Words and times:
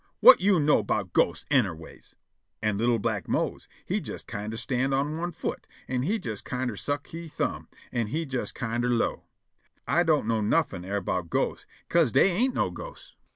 whut 0.19 0.41
you 0.41 0.59
know 0.59 0.81
'bout 0.81 1.13
ghosts, 1.13 1.45
anner 1.51 1.75
ways?" 1.75 2.15
An' 2.59 2.79
li'l' 2.79 2.97
black 2.97 3.27
Mose 3.27 3.67
he 3.85 3.99
jes 3.99 4.23
kinder 4.23 4.57
stan' 4.57 4.93
on 4.93 5.15
one 5.19 5.31
foot, 5.31 5.67
an' 5.87 6.01
he 6.01 6.17
jes 6.17 6.41
kinder 6.41 6.75
suck' 6.75 7.05
he 7.05 7.27
thumb, 7.27 7.67
an' 7.91 8.07
he 8.07 8.23
jes 8.25 8.51
kinder 8.51 8.89
'low': 8.89 9.25
"I 9.87 10.01
don't 10.01 10.25
know 10.25 10.41
nuffin' 10.41 10.85
erbout 10.85 11.29
ghosts, 11.29 11.67
'ca'se 11.87 12.11
dey 12.13 12.31
ain't 12.31 12.55
no 12.55 12.71
ghosts." 12.71 13.13